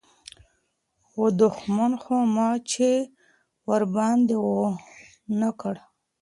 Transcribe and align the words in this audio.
و 1.19 1.21
دښمن 1.41 1.91
خو 2.01 2.17
ما 2.35 2.49
چي 2.71 2.89
وار 3.67 3.83
باندي 3.95 4.37
و 4.45 4.49
نه 5.39 5.49
کړ 5.59 5.75